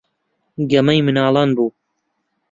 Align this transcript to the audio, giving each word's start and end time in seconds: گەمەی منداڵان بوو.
گەمەی 0.71 0.99
منداڵان 1.05 1.49
بوو. 1.55 1.69